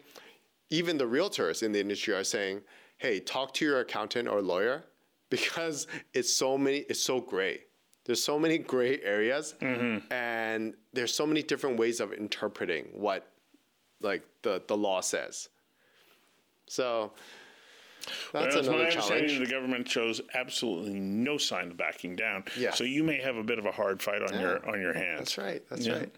[0.71, 2.63] even the realtors in the industry are saying,
[2.99, 4.85] hey, talk to your accountant or lawyer
[5.31, 7.61] because it's so many, it's so gray.
[8.05, 10.13] There's so many gray areas, mm-hmm.
[10.13, 13.31] and there's so many different ways of interpreting what,
[14.01, 15.49] like the the law says.
[16.67, 17.13] So
[18.33, 19.49] that's well, my another understanding challenge.
[19.49, 22.45] the government shows absolutely no sign of backing down.
[22.59, 22.73] Yeah.
[22.73, 25.19] So you may have a bit of a hard fight on your on your hands.
[25.21, 25.63] That's right.
[25.71, 25.99] That's Yeah.
[25.99, 26.15] right.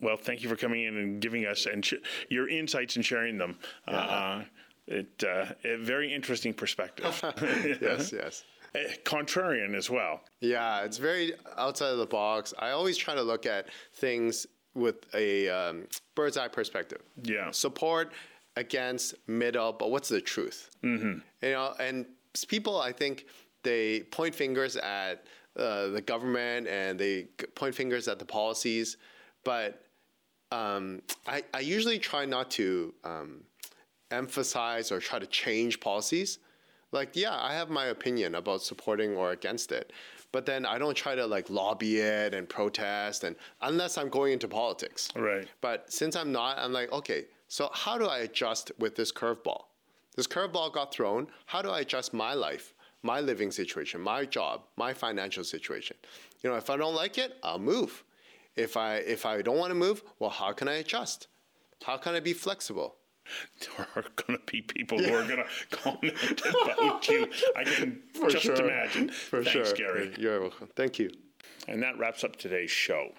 [0.00, 1.94] Well, thank you for coming in and giving us and sh-
[2.28, 3.58] your insights and sharing them.
[3.86, 4.42] Uh,
[4.86, 7.22] it, uh, a very interesting perspective.
[7.80, 8.44] Yes, yes.
[8.74, 10.22] uh, contrarian as well.
[10.40, 12.52] Yeah, it's very outside of the box.
[12.58, 17.02] I always try to look at things with a um, bird's eye perspective.
[17.22, 17.50] Yeah.
[17.50, 18.12] Support
[18.56, 20.70] against middle, but what's the truth?
[20.82, 21.18] Mm-hmm.
[21.42, 22.06] You know, and
[22.48, 23.26] people, I think
[23.62, 25.24] they point fingers at
[25.56, 27.24] uh, the government and they
[27.54, 28.96] point fingers at the policies,
[29.44, 29.82] but
[30.52, 33.44] um, I, I usually try not to um,
[34.10, 36.38] emphasize or try to change policies.
[36.92, 39.92] Like, yeah, I have my opinion about supporting or against it,
[40.32, 44.32] but then I don't try to like lobby it and protest, and unless I'm going
[44.32, 45.08] into politics.
[45.14, 45.46] Right.
[45.60, 49.64] But since I'm not, I'm like, okay, so how do I adjust with this curveball?
[50.16, 51.28] This curveball got thrown.
[51.46, 55.96] How do I adjust my life, my living situation, my job, my financial situation?
[56.42, 58.02] You know, if I don't like it, I'll move.
[58.56, 61.28] If I if I don't want to move, well, how can I adjust?
[61.84, 62.96] How can I be flexible?
[63.60, 67.28] There are going to be people who are going to comment about you.
[67.56, 68.56] I can just sure.
[68.56, 69.10] imagine.
[69.10, 69.76] For Thanks, sure.
[69.76, 70.14] Gary.
[70.18, 70.68] You're welcome.
[70.74, 71.10] Thank you.
[71.70, 73.12] And that wraps up today's show.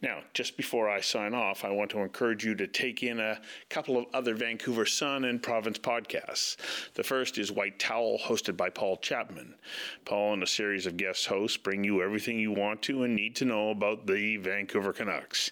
[0.00, 3.40] Now, just before I sign off, I want to encourage you to take in a
[3.68, 6.56] couple of other Vancouver Sun and Province podcasts.
[6.94, 9.56] The first is White Towel, hosted by Paul Chapman.
[10.04, 13.34] Paul and a series of guest hosts bring you everything you want to and need
[13.36, 15.50] to know about the Vancouver Canucks.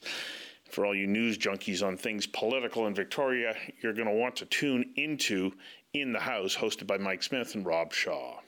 [0.71, 4.47] For all you news junkies on things political in Victoria, you're going to want to
[4.47, 5.51] tune into
[5.93, 8.39] In the House, hosted by Mike Smyth and Rob Shaw.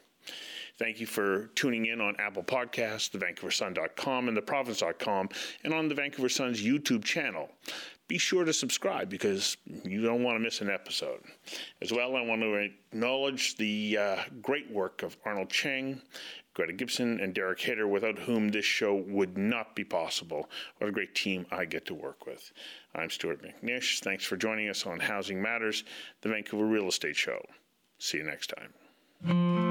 [0.80, 5.28] Thank you for tuning in on Apple Podcasts, thevancouversun.com, and theprovince.com,
[5.62, 7.50] and on the Vancouver Sun's YouTube channel.
[8.08, 11.20] Be sure to subscribe because you don't want to miss an episode.
[11.82, 16.00] As well, I want to acknowledge the uh, great work of Arnold Chang,
[16.54, 20.48] Greta Gibson, and Derek Hader, without whom this show would not be possible.
[20.78, 22.52] What a great team I get to work with.
[22.94, 24.00] I'm Stuart McNish.
[24.00, 25.84] Thanks for joining us on Housing Matters,
[26.22, 27.44] the Vancouver Real Estate Show.
[27.98, 29.69] See you next time.